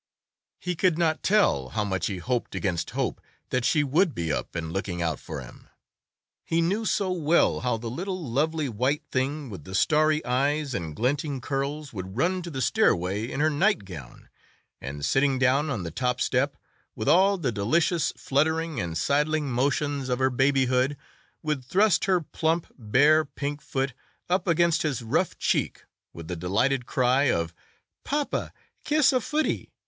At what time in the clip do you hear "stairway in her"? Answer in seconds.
12.63-13.49